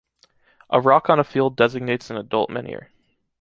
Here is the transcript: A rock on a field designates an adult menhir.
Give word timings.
A 0.71 0.81
rock 0.81 1.11
on 1.11 1.19
a 1.19 1.23
field 1.23 1.55
designates 1.55 2.09
an 2.09 2.17
adult 2.17 2.49
menhir. 2.49 2.87